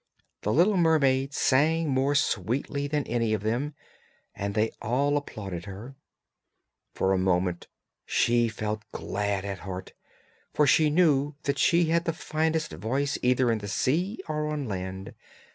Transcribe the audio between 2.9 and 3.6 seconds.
any of